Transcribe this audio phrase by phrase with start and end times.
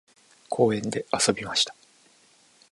[0.49, 1.75] 公園で遊びました。